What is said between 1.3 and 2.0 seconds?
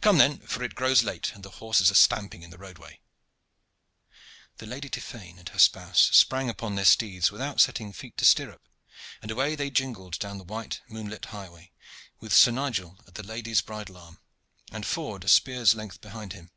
and the horses are